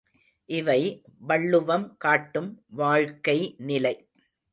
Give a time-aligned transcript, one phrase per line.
[0.49, 0.77] இவை
[1.19, 2.49] வள்ளுவம் காட்டும்
[2.71, 3.37] வாழ்க்கை
[3.57, 3.93] நிலை.